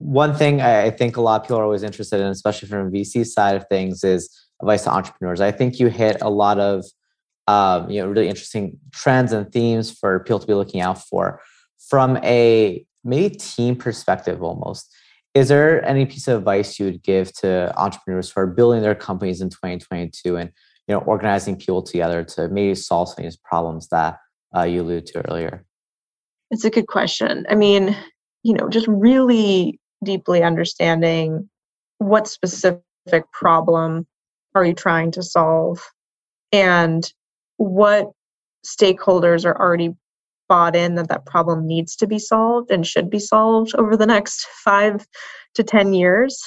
[0.00, 3.24] one thing i think a lot of people are always interested in especially from vc
[3.24, 4.28] side of things is
[4.60, 5.40] advice to entrepreneurs.
[5.40, 6.84] I think you hit a lot of
[7.46, 11.40] um, you know really interesting trends and themes for people to be looking out for.
[11.88, 14.94] From a maybe team perspective almost
[15.32, 18.94] is there any piece of advice you would give to entrepreneurs who are building their
[18.94, 20.50] companies in 2022 and
[20.86, 24.18] you know organizing people together to maybe solve some of these problems that
[24.54, 25.64] uh, you alluded to earlier?
[26.50, 27.46] It's a good question.
[27.48, 27.96] I mean
[28.42, 31.48] you know just really deeply understanding
[31.98, 32.82] what specific
[33.32, 34.06] problem
[34.54, 35.84] are you trying to solve
[36.52, 37.12] and
[37.56, 38.10] what
[38.66, 39.94] stakeholders are already
[40.48, 44.06] bought in that that problem needs to be solved and should be solved over the
[44.06, 45.06] next five
[45.54, 46.42] to ten years.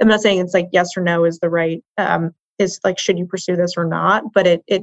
[0.00, 3.18] I'm not saying it's like yes or no is the right um, is like should
[3.18, 4.82] you pursue this or not but it it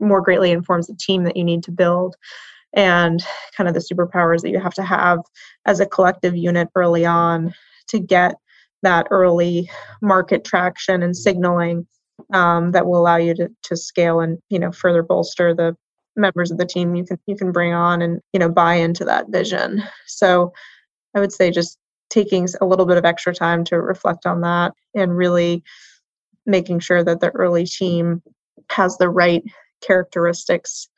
[0.00, 2.16] more greatly informs the team that you need to build
[2.74, 3.24] and
[3.56, 5.20] kind of the superpowers that you have to have
[5.66, 7.54] as a collective unit early on
[7.88, 8.34] to get
[8.82, 9.70] that early
[10.02, 11.86] market traction and signaling
[12.32, 15.76] um, that will allow you to, to scale and you know further bolster the
[16.16, 19.04] members of the team you can you can bring on and you know buy into
[19.04, 19.82] that vision.
[20.06, 20.52] So
[21.14, 21.78] i would say just
[22.10, 25.62] taking a little bit of extra time to reflect on that and really
[26.46, 28.22] making sure that the early team
[28.70, 29.42] has the right
[29.80, 30.88] characteristics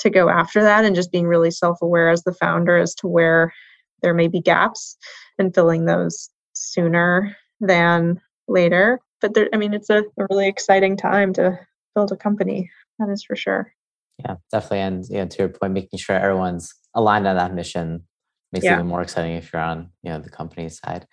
[0.00, 3.52] to go after that and just being really self-aware as the founder as to where
[4.02, 4.96] there may be gaps
[5.38, 10.96] and filling those sooner than later but there, I mean, it's a, a really exciting
[10.96, 11.58] time to
[11.94, 12.70] build a company.
[12.98, 13.72] That is for sure.
[14.18, 14.80] Yeah, definitely.
[14.80, 18.04] And you know, to your point, making sure everyone's aligned on that mission
[18.52, 18.72] makes yeah.
[18.72, 21.06] it even more exciting if you're on you know the company side.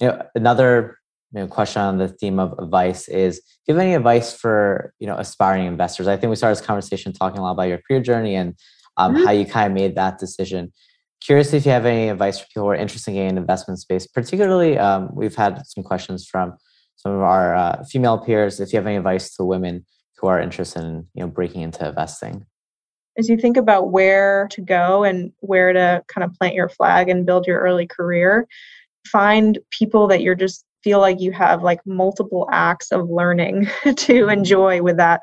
[0.00, 0.98] You know, another
[1.34, 4.94] you know, question on the theme of advice is: Do you have any advice for
[5.00, 6.06] you know aspiring investors?
[6.06, 8.54] I think we started this conversation talking a lot about your career journey and
[8.96, 9.24] um, mm-hmm.
[9.24, 10.72] how you kind of made that decision.
[11.20, 14.06] Curious if you have any advice for people who are interested in investment space.
[14.06, 16.54] Particularly, um, we've had some questions from
[16.96, 19.84] some of our uh, female peers if you have any advice to women
[20.18, 22.46] who are interested in you know breaking into investing
[23.18, 27.08] as you think about where to go and where to kind of plant your flag
[27.08, 28.46] and build your early career
[29.06, 33.66] find people that you're just feel like you have like multiple acts of learning
[33.96, 35.22] to enjoy with that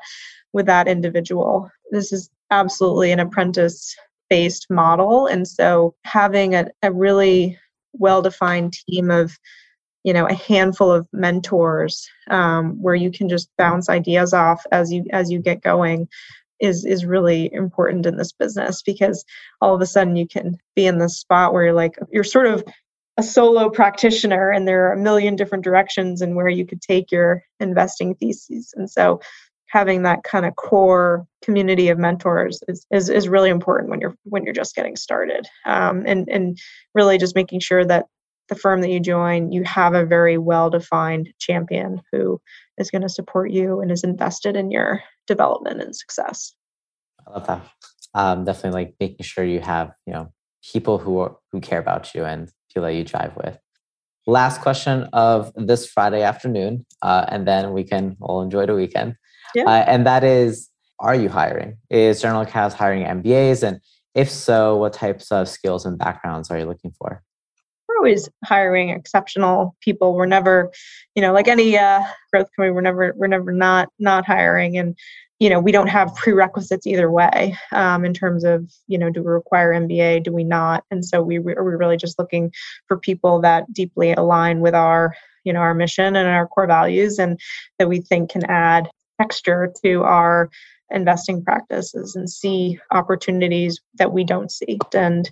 [0.52, 1.70] with that individual.
[1.92, 3.96] This is absolutely an apprentice
[4.28, 7.58] based model and so having a, a really
[7.92, 9.38] well defined team of
[10.04, 14.92] you know a handful of mentors um, where you can just bounce ideas off as
[14.92, 16.08] you as you get going
[16.60, 19.24] is is really important in this business because
[19.60, 22.46] all of a sudden you can be in this spot where you're like you're sort
[22.46, 22.64] of
[23.18, 27.12] a solo practitioner and there are a million different directions and where you could take
[27.12, 29.20] your investing theses and so
[29.66, 34.14] having that kind of core community of mentors is, is, is really important when you're
[34.24, 36.58] when you're just getting started um, and and
[36.94, 38.06] really just making sure that
[38.48, 42.40] the firm that you join, you have a very well defined champion who
[42.78, 46.54] is going to support you and is invested in your development and success.
[47.26, 47.62] I love that.
[48.14, 50.32] Um, definitely like making sure you have, you know,
[50.70, 53.58] people who are, who care about you and to let you drive with.
[54.26, 59.16] Last question of this Friday afternoon, uh, and then we can all enjoy the weekend.
[59.54, 59.64] Yeah.
[59.64, 60.68] Uh, and that is,
[61.00, 61.76] are you hiring?
[61.90, 63.66] Is General Catalyst hiring MBAs?
[63.66, 63.80] And
[64.14, 67.22] if so, what types of skills and backgrounds are you looking for?
[67.88, 70.14] We're always hiring exceptional people.
[70.14, 70.70] We're never,
[71.14, 72.02] you know, like any uh,
[72.32, 74.78] growth company, we're never we're never not not hiring.
[74.78, 74.96] And
[75.42, 79.24] you know we don't have prerequisites either way um, in terms of you know do
[79.24, 80.84] we require mba do we not?
[80.92, 82.52] And so we are we really just looking
[82.86, 87.18] for people that deeply align with our you know our mission and our core values
[87.18, 87.40] and
[87.80, 88.88] that we think can add
[89.20, 90.48] texture to our
[90.90, 94.78] investing practices and see opportunities that we don't see.
[94.94, 95.28] And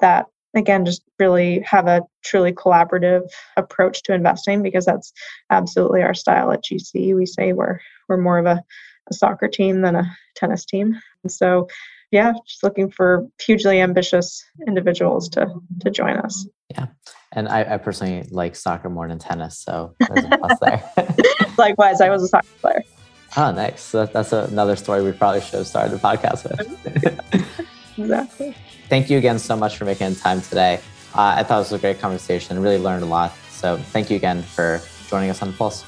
[0.00, 3.26] that again just really have a truly collaborative
[3.56, 5.14] approach to investing because that's
[5.48, 7.78] absolutely our style at gc we say we're
[8.08, 8.62] we're more of a
[9.10, 11.00] a soccer team than a tennis team.
[11.22, 11.68] And so,
[12.10, 15.46] yeah, just looking for hugely ambitious individuals to
[15.80, 16.46] to join us.
[16.70, 16.86] Yeah,
[17.32, 20.92] and I, I personally like soccer more than tennis, so there's a plus there.
[21.58, 22.82] Likewise, I was a soccer player.
[23.36, 23.82] Oh, nice.
[23.82, 27.68] So that's another story we probably should have started the podcast with.
[27.98, 28.56] exactly.
[28.88, 30.80] Thank you again so much for making time today.
[31.14, 32.58] Uh, I thought it was a great conversation.
[32.60, 33.32] Really learned a lot.
[33.50, 35.84] So thank you again for joining us on the Pulse.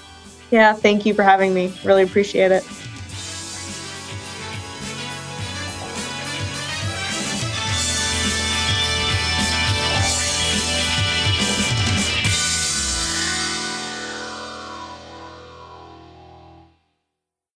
[0.51, 1.73] Yeah, thank you for having me.
[1.85, 2.65] Really appreciate it.